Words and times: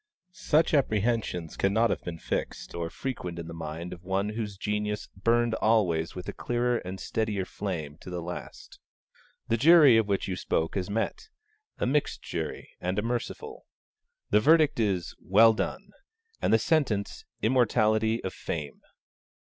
Such 0.33 0.73
apprehensions 0.73 1.55
cannot 1.55 1.91
have 1.91 2.01
been 2.03 2.17
fixed 2.17 2.73
or 2.73 2.89
frequent 2.89 3.37
in 3.37 3.47
the 3.47 3.53
mind 3.53 3.93
of 3.93 4.03
one 4.03 4.29
whose 4.29 4.57
genius 4.57 5.05
burned 5.15 5.53
always 5.53 6.15
with 6.15 6.27
a 6.27 6.33
clearer 6.33 6.77
and 6.79 6.99
steadier 6.99 7.45
flame 7.45 7.99
to 7.99 8.09
the 8.09 8.19
last. 8.19 8.79
The 9.47 9.57
jury 9.57 9.97
of 9.97 10.07
which 10.07 10.27
you 10.27 10.35
spoke 10.35 10.73
has 10.73 10.89
met: 10.89 11.29
a 11.77 11.85
mixed 11.85 12.23
jury 12.23 12.71
and 12.79 12.97
a 12.97 13.03
merciful. 13.03 13.67
The 14.31 14.39
verdict 14.39 14.79
is 14.79 15.13
'Well 15.19 15.53
done,' 15.53 15.91
and 16.41 16.51
the 16.51 16.57
sentence 16.57 17.23
Immortality 17.43 18.23
of 18.23 18.33
Fame. 18.33 18.81